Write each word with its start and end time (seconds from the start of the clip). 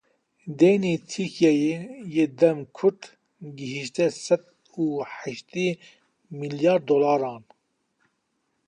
Deynê 0.59 0.95
Tirkiyeyê 1.09 1.75
yê 2.15 2.25
dem 2.39 2.59
kurt 2.75 3.01
gihişte 3.57 4.07
sed 4.25 4.43
û 4.81 4.83
heştê 5.17 5.67
milyar 6.39 6.79
dolaran. 6.89 7.43